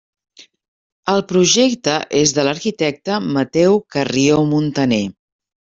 [1.13, 5.05] El projecte és de l'arquitecte Mateu Carrió Muntaner.